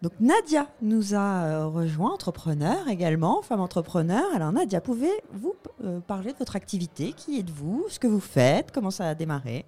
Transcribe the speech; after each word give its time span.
Donc 0.00 0.12
Nadia 0.20 0.68
nous 0.80 1.14
a 1.14 1.42
euh, 1.42 1.66
rejoint, 1.66 2.12
entrepreneur 2.12 2.86
également, 2.86 3.42
femme 3.42 3.60
entrepreneur. 3.60 4.24
Alors 4.32 4.52
Nadia, 4.52 4.80
pouvez-vous 4.80 5.56
euh, 5.84 5.98
parler 5.98 6.32
de 6.32 6.38
votre 6.38 6.54
activité? 6.54 7.12
Qui 7.12 7.40
êtes-vous? 7.40 7.86
Ce 7.88 7.98
que 7.98 8.06
vous 8.06 8.20
faites? 8.20 8.70
Comment 8.70 8.92
ça 8.92 9.08
a 9.08 9.14
démarré? 9.16 9.64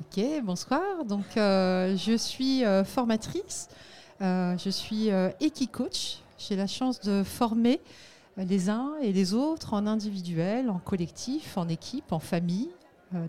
Ok, 0.00 0.24
bonsoir. 0.42 1.04
Donc 1.06 1.36
euh, 1.36 1.94
je 1.98 2.16
suis 2.16 2.62
formatrice, 2.86 3.68
je 4.20 4.70
suis 4.70 5.08
Equi-Coach. 5.40 6.22
J'ai 6.38 6.56
la 6.56 6.66
chance 6.66 7.00
de 7.00 7.22
former 7.22 7.80
les 8.38 8.70
uns 8.70 8.92
et 9.02 9.12
les 9.12 9.34
autres 9.34 9.74
en 9.74 9.86
individuel, 9.86 10.70
en 10.70 10.78
collectif, 10.78 11.58
en 11.58 11.68
équipe, 11.68 12.10
en 12.10 12.18
famille, 12.18 12.70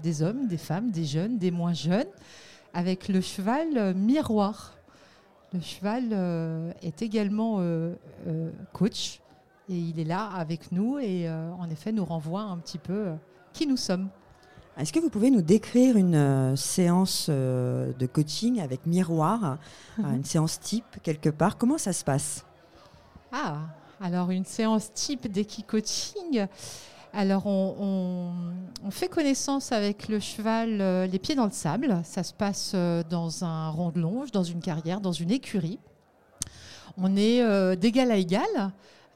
des 0.02 0.24
hommes, 0.24 0.48
des 0.48 0.58
femmes, 0.58 0.90
des 0.90 1.04
jeunes, 1.04 1.38
des 1.38 1.52
moins 1.52 1.74
jeunes, 1.74 2.08
avec 2.74 3.10
le 3.10 3.20
cheval 3.20 3.94
miroir. 3.94 4.74
Le 5.54 5.61
cheval 5.61 6.09
euh, 6.11 6.71
est 6.81 7.03
également 7.03 7.57
euh, 7.59 7.94
euh, 8.27 8.49
coach 8.71 9.20
et 9.70 9.75
il 9.75 9.99
est 9.99 10.03
là 10.03 10.25
avec 10.35 10.71
nous 10.71 10.98
et 10.98 11.30
en 11.30 11.70
effet 11.70 11.94
nous 11.94 12.03
renvoie 12.03 12.41
un 12.41 12.57
petit 12.57 12.80
peu 12.80 13.13
qui 13.53 13.66
nous 13.66 13.77
sommes. 13.77 14.09
Est-ce 14.77 14.91
que 14.91 14.99
vous 14.99 15.09
pouvez 15.09 15.31
nous 15.31 15.41
décrire 15.41 15.95
une 15.95 16.58
séance 16.58 17.30
de 17.30 18.05
coaching 18.11 18.59
avec 18.59 18.85
miroir, 18.85 19.58
une 19.99 20.25
séance 20.25 20.59
type 20.59 20.97
quelque 21.02 21.30
part? 21.30 21.58
Comment 21.58 21.77
ça 21.77 21.94
se 21.94 22.03
passe? 22.03 22.45
Ah, 23.31 23.59
alors 24.02 24.31
une 24.31 24.44
séance 24.44 24.91
type 24.91 25.31
d'équi-coaching. 25.31 26.47
Alors, 27.16 27.45
on, 27.45 28.34
fait 28.90 29.08
connaissance 29.08 29.72
avec 29.72 30.08
le 30.08 30.20
cheval 30.20 30.81
euh, 30.81 31.05
les 31.05 31.20
pieds 31.20 31.36
dans 31.36 31.45
le 31.45 31.52
sable. 31.52 32.02
Ça 32.03 32.23
se 32.23 32.34
passe 32.34 32.72
euh, 32.73 33.03
dans 33.08 33.44
un 33.44 33.70
rond 33.70 33.91
de 33.91 33.99
longe, 33.99 34.31
dans 34.31 34.44
une 34.44 34.62
carrière, 34.62 34.99
dans 34.99 35.12
une 35.12 35.30
écurie. 35.30 35.77
On 36.98 37.16
est 37.16 37.44
euh, 37.44 37.76
d'égal 37.76 38.09
à 38.09 38.17
égal. 38.17 38.72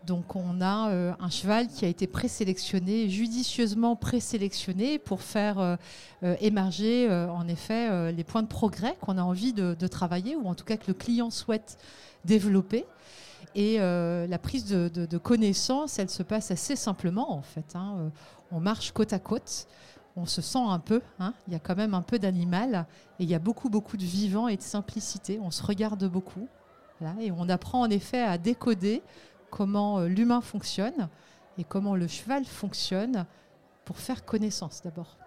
Donc, 0.05 0.35
on 0.35 0.61
a 0.61 0.89
un 1.19 1.29
cheval 1.29 1.67
qui 1.67 1.83
a 1.83 1.87
été 1.89 2.07
présélectionné, 2.07 3.09
judicieusement 3.09 3.97
présélectionné 3.97 4.99
pour 4.99 5.21
faire 5.21 5.77
émerger, 6.39 7.09
en 7.11 7.45
effet, 7.49 8.13
les 8.13 8.23
points 8.23 8.43
de 8.43 8.47
progrès 8.47 8.95
qu'on 9.01 9.17
a 9.17 9.21
envie 9.21 9.51
de 9.51 9.87
travailler 9.87 10.37
ou 10.37 10.47
en 10.47 10.55
tout 10.55 10.63
cas 10.63 10.77
que 10.77 10.87
le 10.87 10.93
client 10.93 11.29
souhaite 11.29 11.77
développer. 12.23 12.85
Et 13.55 13.77
euh, 13.79 14.27
la 14.27 14.37
prise 14.37 14.65
de, 14.65 15.17
connaissance, 15.17 15.99
elle 15.99 16.09
se 16.09 16.23
passe 16.23 16.51
assez 16.51 16.75
simplement 16.75 17.31
en 17.31 17.41
fait. 17.41 17.75
Hein. 17.75 17.95
Euh, 17.97 18.09
on 18.51 18.59
marche 18.59 18.91
côte 18.91 19.13
à 19.13 19.19
côte, 19.19 19.67
on 20.15 20.25
se 20.25 20.41
sent 20.41 20.59
un 20.59 20.79
peu, 20.79 21.01
hein. 21.19 21.33
il 21.47 21.53
y 21.53 21.55
a 21.55 21.59
quand 21.59 21.75
même 21.75 21.93
un 21.93 22.01
peu 22.01 22.19
d'animal, 22.19 22.85
et 23.19 23.23
il 23.23 23.29
y 23.29 23.35
a 23.35 23.39
beaucoup, 23.39 23.69
beaucoup 23.69 23.97
de 23.97 24.05
vivant 24.05 24.47
et 24.47 24.57
de 24.57 24.61
simplicité. 24.61 25.39
On 25.41 25.51
se 25.51 25.63
regarde 25.63 26.05
beaucoup, 26.05 26.47
et 27.19 27.31
on 27.31 27.49
apprend 27.49 27.81
en 27.81 27.89
effet 27.89 28.21
à 28.21 28.37
décoder 28.37 29.01
comment 29.49 29.99
euh, 29.99 30.07
l'humain 30.07 30.41
fonctionne 30.41 31.09
et 31.57 31.63
comment 31.63 31.95
le 31.95 32.07
cheval 32.07 32.45
fonctionne 32.45 33.25
pour 33.85 33.97
faire 33.97 34.25
connaissance 34.25 34.81
d'abord. 34.83 35.17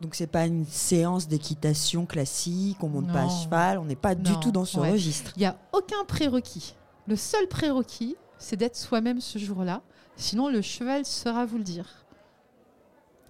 Donc 0.00 0.14
c'est 0.14 0.26
pas 0.26 0.46
une 0.46 0.64
séance 0.64 1.28
d'équitation 1.28 2.06
classique, 2.06 2.82
on 2.82 2.88
monte 2.88 3.12
pas 3.12 3.24
à 3.24 3.28
cheval, 3.28 3.78
on 3.78 3.84
n'est 3.84 3.96
pas 3.96 4.14
du 4.14 4.32
tout 4.40 4.50
dans 4.50 4.64
ce 4.64 4.78
registre. 4.78 5.32
Il 5.36 5.40
n'y 5.40 5.46
a 5.46 5.56
aucun 5.72 6.04
prérequis. 6.06 6.74
Le 7.06 7.16
seul 7.16 7.46
prérequis, 7.48 8.16
c'est 8.38 8.56
d'être 8.56 8.76
soi-même 8.76 9.20
ce 9.20 9.38
jour-là. 9.38 9.82
Sinon, 10.16 10.48
le 10.48 10.62
cheval 10.62 11.04
saura 11.04 11.46
vous 11.46 11.58
le 11.58 11.64
dire. 11.64 12.04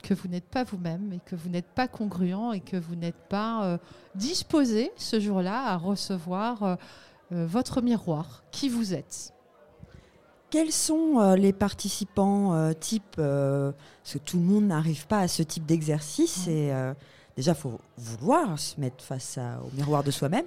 Que 0.03 0.15
vous 0.15 0.29
n'êtes 0.29 0.47
pas 0.47 0.65
vous-même 0.65 1.13
et 1.13 1.21
que 1.25 1.37
vous 1.37 1.51
n'êtes 1.51 1.69
pas 1.69 1.87
congruent 1.87 2.55
et 2.55 2.61
que 2.61 2.77
vous 2.77 2.95
n'êtes 2.95 3.29
pas 3.29 3.65
euh, 3.65 3.79
disposé 4.15 4.91
ce 4.97 5.21
jour-là 5.21 5.67
à 5.67 5.77
recevoir 5.77 6.63
euh, 6.63 6.77
euh, 7.33 7.47
votre 7.47 7.83
miroir, 7.83 8.43
qui 8.51 8.69
vous 8.69 8.95
êtes. 8.95 9.35
Quels 10.49 10.73
sont 10.73 11.35
les 11.37 11.53
participants 11.53 12.75
type 12.75 13.15
Parce 13.15 14.15
que 14.15 14.19
tout 14.19 14.37
le 14.37 14.43
monde 14.43 14.65
n'arrive 14.65 15.07
pas 15.07 15.21
à 15.21 15.29
ce 15.29 15.45
type 15.45 15.65
d'exercice. 15.65 16.49
Et 16.49 16.73
déjà, 17.37 17.53
il 17.53 17.57
faut 17.57 17.79
vouloir 17.97 18.59
se 18.59 18.81
mettre 18.81 19.05
face 19.05 19.39
au 19.39 19.77
miroir 19.77 20.03
de 20.03 20.11
soi-même. 20.11 20.47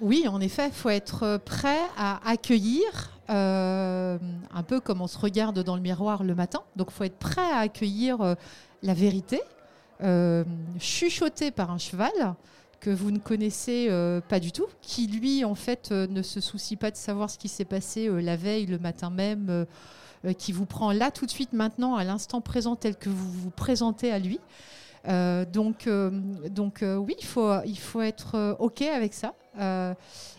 Oui, 0.00 0.26
en 0.28 0.40
effet, 0.40 0.68
il 0.68 0.72
faut 0.72 0.90
être 0.90 1.38
prêt 1.44 1.80
à 1.96 2.20
accueillir, 2.28 3.18
euh, 3.30 4.18
un 4.52 4.62
peu 4.62 4.80
comme 4.80 5.00
on 5.00 5.06
se 5.06 5.18
regarde 5.18 5.62
dans 5.62 5.76
le 5.76 5.82
miroir 5.82 6.22
le 6.22 6.34
matin. 6.34 6.62
Donc, 6.76 6.88
il 6.90 6.94
faut 6.94 7.04
être 7.04 7.18
prêt 7.18 7.50
à 7.52 7.58
accueillir 7.58 8.20
euh, 8.20 8.34
la 8.82 8.94
vérité, 8.94 9.40
euh, 10.02 10.44
chuchotée 10.78 11.50
par 11.50 11.70
un 11.70 11.78
cheval 11.78 12.12
que 12.80 12.90
vous 12.90 13.10
ne 13.10 13.18
connaissez 13.18 13.90
pas 14.28 14.38
du 14.38 14.52
tout, 14.52 14.66
qui 14.82 15.08
lui, 15.08 15.44
en 15.44 15.56
fait, 15.56 15.90
ne 15.90 16.22
se 16.22 16.40
soucie 16.40 16.76
pas 16.76 16.92
de 16.92 16.96
savoir 16.96 17.28
ce 17.28 17.36
qui 17.36 17.48
s'est 17.48 17.64
passé 17.64 18.08
la 18.08 18.36
veille, 18.36 18.66
le 18.66 18.78
matin 18.78 19.10
même, 19.10 19.66
qui 20.38 20.52
vous 20.52 20.64
prend 20.64 20.92
là 20.92 21.10
tout 21.10 21.26
de 21.26 21.30
suite, 21.32 21.52
maintenant, 21.52 21.96
à 21.96 22.04
l'instant 22.04 22.40
présent, 22.40 22.76
tel 22.76 22.94
que 22.94 23.08
vous 23.08 23.32
vous 23.32 23.50
présentez 23.50 24.12
à 24.12 24.20
lui. 24.20 24.38
Euh, 25.06 25.44
donc, 25.44 25.86
euh, 25.86 26.10
donc 26.50 26.82
euh, 26.82 26.96
oui, 26.96 27.14
il 27.18 27.24
faut, 27.24 27.52
il 27.64 27.78
faut 27.78 28.00
être 28.00 28.56
OK 28.58 28.82
avec 28.82 29.14
ça. 29.14 29.34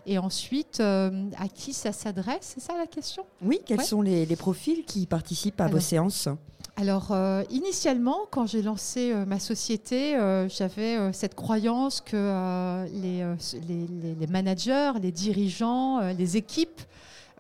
et 0.06 0.18
ensuite, 0.18 0.80
à 0.80 1.47
qui 1.53 1.74
ça 1.74 1.92
s'adresse 1.92 2.53
C'est 2.56 2.62
ça 2.62 2.78
la 2.78 2.88
question? 2.88 3.25
Oui, 3.42 3.59
quels 3.66 3.81
sont 3.81 4.02
les, 4.02 4.25
profils 4.36 4.86
qui 4.86 5.06
participent 5.06 5.62
à 5.62 5.68
vos 5.68 5.80
séances? 5.80 6.30
alors, 6.78 7.14
initialement, 7.50 8.19
quand 8.31 8.46
j'ai 8.46 8.62
lancé 8.62 9.14
ma 9.28 9.38
société, 9.38 10.14
j'avais 10.48 11.12
cette 11.12 11.36
croyance 11.36 12.00
que 12.00 12.86
les, 12.94 13.25
les, 13.68 14.16
les, 14.16 14.28
managers, 14.28 14.94
les 15.02 15.12
dirigeants, 15.12 16.00
les 16.18 16.38
équipes 16.38 16.81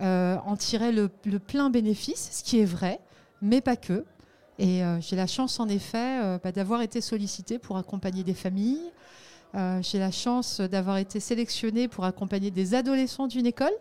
en 0.01 0.55
tiraient 0.57 0.91
le, 0.91 1.09
le, 1.23 1.39
plein 1.39 1.69
bénéfice, 1.69 2.29
ce 2.33 2.43
qui 2.43 2.59
est 2.59 2.65
vrai, 2.65 2.99
mais 3.41 3.61
pas 3.61 3.77
que. 3.77 4.03
Et 4.59 4.83
euh, 4.83 4.99
j'ai 4.99 5.15
la 5.15 5.25
chance, 5.25 5.59
en 5.61 5.69
effet, 5.69 6.21
euh, 6.21 6.37
bah, 6.43 6.51
d'avoir 6.51 6.81
été 6.81 6.99
sollicitée 6.99 7.57
pour 7.59 7.77
accompagner 7.77 8.23
des 8.23 8.33
familles. 8.33 8.91
Euh, 9.55 9.81
j'ai 9.81 9.99
la 9.99 10.11
chance 10.11 10.59
d'avoir 10.59 10.97
été 10.97 11.21
sélectionnée 11.21 11.87
pour 11.87 12.03
accompagner 12.03 12.51
des 12.51 12.75
adolescents 12.75 13.27
d'une 13.27 13.45
école 13.45 13.73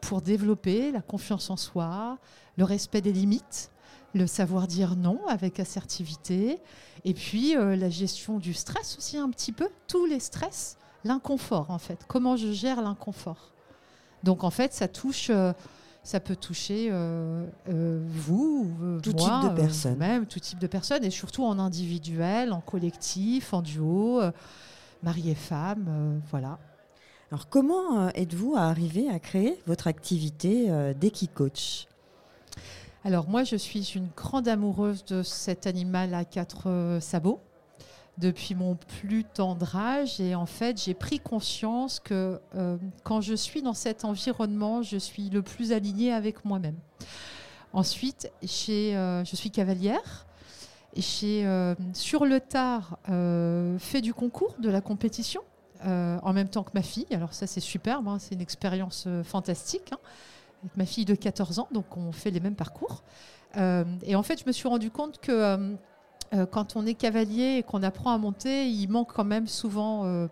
pour 0.00 0.22
développer 0.22 0.90
la 0.90 1.02
confiance 1.02 1.50
en 1.50 1.56
soi, 1.56 2.18
le 2.56 2.64
respect 2.64 3.02
des 3.02 3.12
limites, 3.12 3.70
le 4.14 4.26
savoir 4.26 4.66
dire 4.66 4.96
non 4.96 5.20
avec 5.28 5.60
assertivité, 5.60 6.58
et 7.04 7.14
puis 7.14 7.54
la 7.54 7.88
gestion 7.88 8.38
du 8.38 8.52
stress 8.52 8.96
aussi 8.98 9.16
un 9.16 9.30
petit 9.30 9.52
peu, 9.52 9.68
tous 9.88 10.06
les 10.06 10.20
stress, 10.20 10.76
l'inconfort 11.04 11.70
en 11.70 11.78
fait, 11.78 12.04
comment 12.08 12.36
je 12.36 12.52
gère 12.52 12.82
l'inconfort. 12.82 13.52
Donc 14.22 14.44
en 14.44 14.50
fait, 14.50 14.74
ça 14.74 14.86
touche 14.86 15.30
ça 16.06 16.20
peut 16.20 16.36
toucher 16.36 16.88
euh, 16.92 17.44
euh, 17.68 18.00
vous, 18.06 18.70
euh, 18.80 19.00
tout 19.00 19.12
type 19.12 19.42
de 19.42 19.48
personnes, 19.56 19.98
même 19.98 20.24
tout 20.26 20.38
type 20.38 20.60
de 20.60 20.68
personnes, 20.68 21.02
et 21.04 21.10
surtout 21.10 21.44
en 21.44 21.58
individuel, 21.58 22.52
en 22.52 22.60
collectif, 22.60 23.52
en 23.52 23.60
duo, 23.60 24.22
mari 25.02 25.30
et 25.30 25.34
femme, 25.34 26.20
voilà. 26.30 26.60
Alors 27.32 27.48
comment 27.48 28.08
êtes-vous 28.10 28.54
arrivé 28.56 29.10
à 29.10 29.18
créer 29.18 29.58
votre 29.66 29.88
activité 29.88 30.70
d'Equicoach? 30.94 31.88
Alors 33.04 33.28
moi, 33.28 33.42
je 33.42 33.56
suis 33.56 33.92
une 33.96 34.08
grande 34.16 34.46
amoureuse 34.46 35.04
de 35.06 35.24
cet 35.24 35.66
animal 35.66 36.14
à 36.14 36.24
quatre 36.24 36.98
sabots 37.00 37.40
depuis 38.18 38.54
mon 38.54 38.76
plus 38.76 39.24
tendre 39.24 39.76
âge. 39.76 40.20
Et 40.20 40.34
en 40.34 40.46
fait, 40.46 40.82
j'ai 40.82 40.94
pris 40.94 41.20
conscience 41.20 42.00
que 42.00 42.40
euh, 42.54 42.76
quand 43.04 43.20
je 43.20 43.34
suis 43.34 43.62
dans 43.62 43.74
cet 43.74 44.04
environnement, 44.04 44.82
je 44.82 44.96
suis 44.96 45.30
le 45.30 45.42
plus 45.42 45.72
alignée 45.72 46.12
avec 46.12 46.44
moi-même. 46.44 46.76
Ensuite, 47.72 48.30
euh, 48.42 49.24
je 49.24 49.36
suis 49.36 49.50
cavalière. 49.50 50.26
J'ai, 50.96 51.46
euh, 51.46 51.74
sur 51.92 52.24
le 52.24 52.40
tard, 52.40 52.98
fait 53.78 54.00
du 54.00 54.14
concours, 54.14 54.54
de 54.58 54.70
la 54.70 54.80
compétition, 54.80 55.42
en 55.84 56.32
même 56.32 56.48
temps 56.48 56.62
que 56.62 56.70
ma 56.74 56.82
fille. 56.82 57.06
Alors 57.10 57.34
ça, 57.34 57.46
c'est 57.46 57.60
superbe, 57.60 58.08
hein, 58.08 58.18
c'est 58.18 58.34
une 58.34 58.40
expérience 58.40 59.06
fantastique. 59.24 59.92
Hein, 59.92 59.98
avec 60.64 60.76
ma 60.78 60.86
fille 60.86 61.04
de 61.04 61.14
14 61.14 61.58
ans, 61.58 61.68
donc 61.70 61.96
on 61.98 62.12
fait 62.12 62.30
les 62.30 62.40
mêmes 62.40 62.54
parcours. 62.54 63.04
et 63.56 64.16
en 64.16 64.22
fait, 64.22 64.40
je 64.40 64.46
me 64.46 64.52
suis 64.52 64.68
rendu 64.68 64.90
compte 64.90 65.20
que 65.20 65.32
euh, 65.32 65.74
quand 66.50 66.76
on 66.76 66.86
est 66.86 66.94
cavalier 66.94 67.56
et 67.58 67.62
qu'on 67.62 67.82
apprend 67.82 68.12
à 68.12 68.18
monter, 68.18 68.68
il 68.68 68.88
manque 68.88 69.12
quand 69.12 69.24
même 69.24 69.46
souvent 69.46 70.04
euh, 70.04 70.26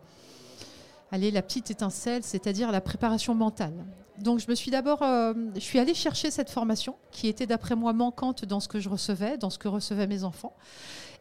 allez, 1.12 1.30
la 1.30 1.42
petite 1.42 1.70
étincelle, 1.70 2.22
c'est-à-dire 2.22 2.72
la 2.72 2.80
préparation 2.80 3.34
mentale. 3.34 3.74
Donc 4.18 4.38
je 4.38 4.48
me 4.48 4.54
suis 4.54 4.70
d'abord, 4.70 5.02
euh, 5.02 5.34
je 5.54 5.60
suis 5.60 5.78
allée 5.78 5.94
chercher 5.94 6.30
cette 6.30 6.50
formation 6.50 6.96
qui 7.10 7.26
était 7.26 7.46
d'après 7.46 7.74
moi 7.74 7.92
manquante 7.92 8.44
dans 8.44 8.60
ce 8.60 8.68
que 8.68 8.78
je 8.78 8.88
recevais, 8.88 9.38
dans 9.38 9.50
ce 9.50 9.58
que 9.58 9.68
recevaient 9.68 10.06
mes 10.06 10.24
enfants. 10.24 10.54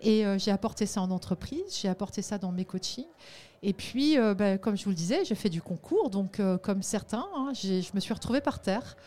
Et 0.01 0.25
j'ai 0.37 0.51
apporté 0.51 0.85
ça 0.85 1.01
en 1.01 1.11
entreprise, 1.11 1.79
j'ai 1.81 1.87
apporté 1.87 2.21
ça 2.21 2.37
dans 2.37 2.51
mes 2.51 2.65
coachings. 2.65 3.05
Et 3.61 3.71
puis, 3.71 4.17
ben, 4.17 4.57
comme 4.57 4.75
je 4.75 4.83
vous 4.83 4.89
le 4.89 4.97
disais, 4.97 5.23
j'ai 5.23 5.33
fait 5.33 5.47
du 5.47 5.61
concours. 5.61 6.09
Donc, 6.09 6.41
comme 6.61 6.83
certains, 6.83 7.25
hein, 7.37 7.53
je 7.53 7.89
me 7.93 8.01
suis 8.01 8.13
retrouvée 8.13 8.41
par 8.41 8.59
terre 8.59 8.97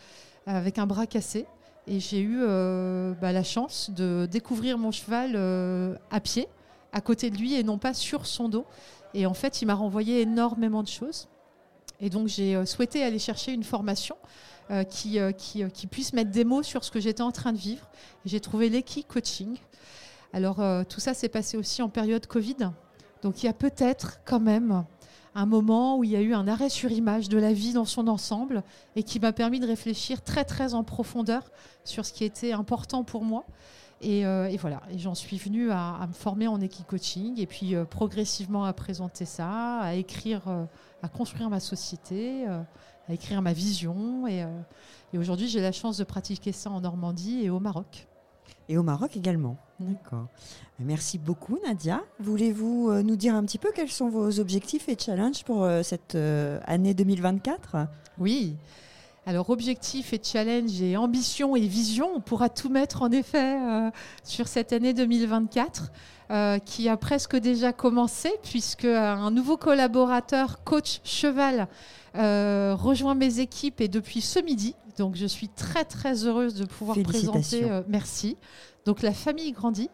avec 0.47 0.79
un 0.79 0.87
bras 0.87 1.05
cassé. 1.05 1.45
Et 1.87 1.99
j'ai 1.99 2.19
eu 2.19 2.39
euh, 2.41 3.13
bah, 3.13 3.31
la 3.31 3.43
chance 3.43 3.89
de 3.89 4.27
découvrir 4.29 4.77
mon 4.77 4.91
cheval 4.91 5.33
euh, 5.35 5.95
à 6.11 6.19
pied, 6.19 6.47
à 6.91 6.99
côté 6.99 7.29
de 7.29 7.37
lui 7.37 7.55
et 7.55 7.63
non 7.63 7.77
pas 7.77 7.93
sur 7.93 8.25
son 8.25 8.49
dos. 8.49 8.65
Et 9.13 9.25
en 9.25 9.33
fait, 9.33 9.61
il 9.61 9.65
m'a 9.65 9.73
renvoyé 9.73 10.21
énormément 10.21 10.83
de 10.83 10.89
choses. 10.89 11.29
Et 12.01 12.09
donc 12.09 12.27
j'ai 12.27 12.63
souhaité 12.65 13.03
aller 13.03 13.17
chercher 13.17 13.53
une 13.53 13.63
formation 13.63 14.15
qui, 14.89 15.17
puisse 15.89 16.13
mettre 16.13 16.29
des 16.29 16.43
mots 16.43 16.61
sur 16.61 16.83
ce 16.83 16.91
que 16.91 16.99
j'étais 16.99 17.23
en 17.23 17.31
train 17.31 17.53
de 17.53 17.57
vivre. 17.57 17.89
J'ai 18.25 18.39
trouvé 18.39 18.69
l'Eki 18.69 19.05
Coaching. 19.05 19.57
Alors 20.31 20.57
tout 20.87 20.99
ça 20.99 21.15
s'est 21.15 21.29
passé 21.29 21.57
aussi 21.57 21.81
en 21.81 21.89
période 21.89 22.27
Covid. 22.27 22.69
Donc 23.23 23.41
il 23.41 23.47
y 23.47 23.49
a 23.49 23.53
peut-être 23.53 24.19
quand 24.25 24.39
même 24.39 24.85
un 25.35 25.45
moment 25.45 25.97
où 25.97 26.03
il 26.03 26.11
y 26.11 26.15
a 26.15 26.21
eu 26.21 26.33
un 26.33 26.47
arrêt 26.47 26.69
sur 26.69 26.91
image 26.91 27.29
de 27.29 27.37
la 27.37 27.53
vie 27.53 27.73
dans 27.73 27.85
son 27.85 28.07
ensemble 28.07 28.63
et 28.95 29.03
qui 29.03 29.19
m'a 29.19 29.33
permis 29.33 29.59
de 29.59 29.67
réfléchir 29.67 30.23
très 30.23 30.45
très 30.45 30.73
en 30.73 30.83
profondeur 30.83 31.51
sur 31.83 32.05
ce 32.05 32.13
qui 32.13 32.23
était 32.23 32.53
important 32.53 33.03
pour 33.03 33.23
moi. 33.23 33.45
Et, 34.01 34.25
euh, 34.25 34.55
voilà, 34.59 34.83
et 34.91 34.99
j'en 34.99 35.15
suis 35.15 35.37
venue 35.37 35.71
à, 35.71 36.05
me 36.07 36.13
former 36.13 36.47
en 36.47 36.61
équipe 36.61 36.85
coaching 36.85 37.39
et 37.39 37.47
puis 37.47 37.75
euh, 37.75 37.83
progressivement 37.83 38.63
à 38.65 38.73
présenter 38.73 39.25
ça, 39.25 39.79
à 39.79 39.93
écrire, 39.95 40.41
euh, 40.47 40.65
à 41.01 41.09
construire 41.09 41.49
ma 41.49 41.59
société, 41.59 42.45
à 42.47 43.13
écrire 43.13 43.41
ma 43.41 43.53
vision. 43.53 44.27
Et, 44.27 44.45
et 45.13 45.17
aujourd'hui, 45.17 45.47
j'ai 45.47 45.61
la 45.61 45.71
chance 45.71 45.97
de 45.97 46.03
pratiquer 46.03 46.51
ça 46.51 46.69
en 46.69 46.81
Normandie 46.81 47.41
et 47.43 47.49
au 47.49 47.59
Maroc. 47.59 48.07
Et 48.69 48.77
au 48.77 48.83
Maroc 48.83 49.15
également. 49.15 49.57
D'accord. 49.79 50.27
Merci 50.79 51.17
beaucoup 51.17 51.57
Nadia. 51.65 52.01
Voulez-vous 52.19 52.89
euh, 52.89 53.03
nous 53.03 53.15
dire 53.15 53.35
un 53.35 53.43
petit 53.43 53.57
peu 53.57 53.69
quels 53.73 53.89
sont 53.89 54.09
vos 54.09 54.39
objectifs 54.39 54.89
et 54.89 54.97
challenges 54.99 55.43
pour 55.43 55.63
euh, 55.63 55.83
cette 55.83 56.15
euh, 56.15 56.59
année 56.65 56.93
2024 56.93 57.77
Oui. 58.19 58.55
Alors 59.25 59.49
objectifs 59.49 60.13
et 60.13 60.21
challenges 60.23 60.81
et 60.81 60.97
ambition 60.97 61.55
et 61.55 61.67
vision, 61.67 62.09
on 62.15 62.21
pourra 62.21 62.49
tout 62.49 62.69
mettre 62.69 63.01
en 63.01 63.11
effet 63.11 63.57
sur 64.23 64.47
cette 64.47 64.71
année 64.71 64.93
2024 64.93 65.91
qui 66.63 66.87
a 66.87 66.95
presque 66.95 67.35
déjà 67.35 67.73
commencé 67.73 68.31
puisque 68.41 68.85
un 68.85 69.29
nouveau 69.29 69.57
collaborateur, 69.57 70.63
coach 70.63 71.01
cheval, 71.03 71.67
rejoint 72.13 73.15
mes 73.15 73.41
équipes 73.41 73.81
et 73.81 73.89
depuis 73.89 74.21
ce 74.21 74.39
midi. 74.39 74.75
Donc 74.97 75.15
je 75.15 75.25
suis 75.25 75.47
très 75.47 75.85
très 75.85 76.25
heureuse 76.25 76.55
de 76.55 76.65
pouvoir 76.65 76.97
présenter. 77.03 77.69
merci. 77.87 78.37
Donc 78.85 79.01
la 79.01 79.13
famille 79.13 79.51
grandit. 79.51 79.89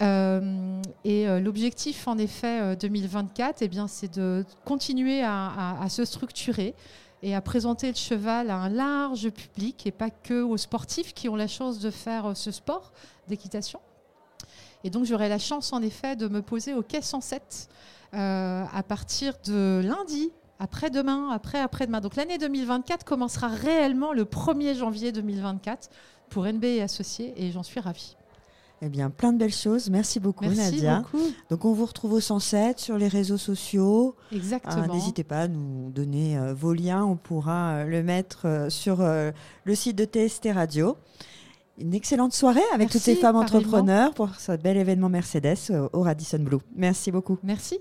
Euh, 0.00 0.82
et 1.04 1.28
euh, 1.28 1.40
l'objectif, 1.40 2.08
en 2.08 2.18
effet, 2.18 2.76
2024, 2.76 3.62
euh, 3.62 3.64
eh 3.64 3.68
bien, 3.68 3.88
c'est 3.88 4.14
de 4.16 4.44
continuer 4.64 5.22
à, 5.22 5.86
se 5.88 6.04
structurer 6.04 6.74
et 7.22 7.34
à 7.34 7.40
présenter 7.40 7.88
le 7.88 7.94
cheval 7.94 8.50
à 8.50 8.56
un 8.56 8.68
large 8.68 9.30
public 9.30 9.86
et 9.86 9.92
pas 9.92 10.10
que 10.10 10.42
aux 10.42 10.56
sportifs 10.56 11.14
qui 11.14 11.28
ont 11.28 11.36
la 11.36 11.46
chance 11.46 11.78
de 11.78 11.90
faire 11.90 12.36
ce 12.36 12.50
sport 12.50 12.92
d'équitation. 13.28 13.80
Et 14.82 14.90
donc, 14.90 15.04
j'aurai 15.04 15.28
la 15.28 15.38
chance, 15.38 15.72
en 15.72 15.82
effet, 15.82 16.16
de 16.16 16.26
me 16.26 16.42
poser 16.42 16.74
au 16.74 16.82
quai 16.82 17.02
107 17.02 17.68
à 18.14 18.82
partir 18.86 19.34
de 19.46 19.80
lundi 19.84 20.32
après-demain, 20.62 21.30
après-après-demain. 21.30 22.00
Donc 22.00 22.14
l'année 22.14 22.38
2024 22.38 23.04
commencera 23.04 23.48
réellement 23.48 24.12
le 24.12 24.24
1er 24.24 24.76
janvier 24.76 25.10
2024 25.10 25.90
pour 26.30 26.46
NB 26.46 26.64
et 26.64 26.82
associés 26.82 27.34
et 27.36 27.50
j'en 27.50 27.64
suis 27.64 27.80
ravie. 27.80 28.16
Eh 28.84 28.88
bien, 28.88 29.10
plein 29.10 29.32
de 29.32 29.38
belles 29.38 29.52
choses. 29.52 29.90
Merci 29.90 30.18
beaucoup, 30.18 30.44
Nadia. 30.44 31.04
Donc, 31.50 31.64
on 31.64 31.72
vous 31.72 31.86
retrouve 31.86 32.14
au 32.14 32.20
107 32.20 32.80
sur 32.80 32.98
les 32.98 33.06
réseaux 33.06 33.36
sociaux. 33.36 34.16
Exactement. 34.32 34.82
Euh, 34.82 34.94
n'hésitez 34.94 35.22
pas 35.22 35.42
à 35.42 35.48
nous 35.48 35.90
donner 35.90 36.36
euh, 36.36 36.52
vos 36.52 36.72
liens. 36.72 37.04
On 37.04 37.14
pourra 37.14 37.74
euh, 37.74 37.84
le 37.84 38.02
mettre 38.02 38.66
sur 38.70 38.98
le 38.98 39.74
site 39.74 39.96
de 39.96 40.04
TST 40.04 40.48
Radio. 40.52 40.96
Une 41.78 41.94
excellente 41.94 42.32
soirée 42.32 42.60
avec 42.74 42.90
toutes 42.90 43.00
ces 43.00 43.14
femmes 43.14 43.36
entrepreneurs 43.36 44.14
pour 44.14 44.34
ce 44.34 44.52
bel 44.52 44.76
événement 44.76 45.08
Mercedes 45.08 45.72
au 45.92 46.02
Radisson 46.02 46.40
Blue. 46.40 46.58
Merci 46.74 47.12
beaucoup. 47.12 47.38
Merci. 47.44 47.78